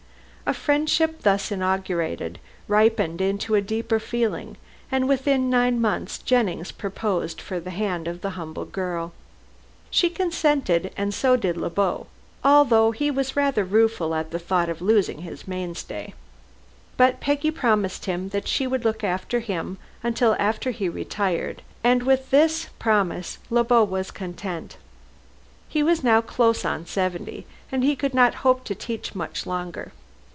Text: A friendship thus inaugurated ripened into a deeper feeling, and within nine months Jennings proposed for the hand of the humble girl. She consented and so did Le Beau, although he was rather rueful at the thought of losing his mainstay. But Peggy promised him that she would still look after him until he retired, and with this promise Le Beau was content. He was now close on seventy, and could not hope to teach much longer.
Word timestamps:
A 0.43 0.53
friendship 0.53 1.21
thus 1.21 1.49
inaugurated 1.49 2.37
ripened 2.67 3.21
into 3.21 3.55
a 3.55 3.61
deeper 3.61 4.01
feeling, 4.01 4.57
and 4.91 5.07
within 5.07 5.49
nine 5.49 5.79
months 5.79 6.17
Jennings 6.17 6.73
proposed 6.73 7.39
for 7.39 7.61
the 7.61 7.69
hand 7.69 8.05
of 8.05 8.19
the 8.19 8.31
humble 8.31 8.65
girl. 8.65 9.13
She 9.89 10.09
consented 10.09 10.91
and 10.97 11.13
so 11.13 11.37
did 11.37 11.55
Le 11.55 11.69
Beau, 11.69 12.07
although 12.43 12.91
he 12.91 13.09
was 13.09 13.37
rather 13.37 13.63
rueful 13.63 14.13
at 14.13 14.31
the 14.31 14.39
thought 14.39 14.67
of 14.67 14.81
losing 14.81 15.19
his 15.21 15.47
mainstay. 15.47 16.13
But 16.97 17.21
Peggy 17.21 17.51
promised 17.51 18.03
him 18.03 18.27
that 18.29 18.45
she 18.45 18.67
would 18.67 18.81
still 18.81 18.89
look 18.91 19.05
after 19.05 19.39
him 19.39 19.77
until 20.03 20.33
he 20.33 20.89
retired, 20.89 21.61
and 21.81 22.03
with 22.03 22.29
this 22.29 22.67
promise 22.77 23.37
Le 23.49 23.63
Beau 23.63 23.85
was 23.85 24.11
content. 24.11 24.75
He 25.69 25.81
was 25.81 26.03
now 26.03 26.19
close 26.19 26.65
on 26.65 26.85
seventy, 26.87 27.45
and 27.71 27.97
could 27.97 28.13
not 28.13 28.33
hope 28.43 28.65
to 28.65 28.75
teach 28.75 29.15
much 29.15 29.45
longer. 29.47 29.93